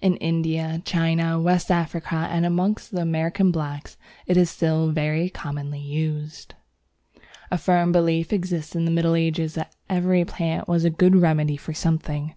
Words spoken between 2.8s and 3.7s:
the American